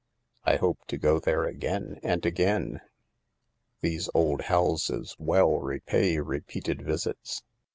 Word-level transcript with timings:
I 0.45 0.55
hope 0.55 0.79
to 0.87 0.97
go 0.97 1.19
there 1.19 1.43
again 1.43 1.99
and 2.01 2.25
again. 2.25 2.81
These 3.81 4.09
old 4.15 4.41
houses 4.45 5.15
well 5.19 5.59
repay 5.59 6.19
repeated 6.19 6.81
visits. 6.81 7.43